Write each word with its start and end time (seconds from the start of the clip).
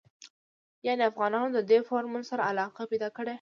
يانې 0.85 1.03
افغانانو 1.11 1.53
ددې 1.57 1.79
فارمولې 1.89 2.25
سره 2.31 2.47
علاقه 2.51 2.81
پيدا 2.91 3.09
کړې. 3.17 3.29